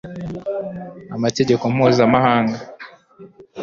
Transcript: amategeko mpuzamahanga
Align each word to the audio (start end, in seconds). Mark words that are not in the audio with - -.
amategeko 1.15 1.63
mpuzamahanga 1.73 2.57